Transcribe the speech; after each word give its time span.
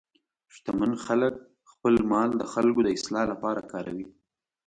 شتمن 0.53 0.91
خلک 1.05 1.35
خپل 1.71 1.93
مال 2.11 2.29
د 2.37 2.43
خلکو 2.53 2.79
د 2.83 2.87
اصلاح 2.97 3.25
لپاره 3.31 3.61
کاروي. 3.71 4.07